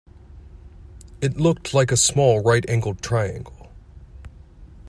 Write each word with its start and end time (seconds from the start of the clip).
It 1.21 1.37
looked 1.39 1.75
like 1.75 1.91
a 1.91 1.95
small 1.95 2.41
right-angled 2.41 3.03
triangle 3.03 3.69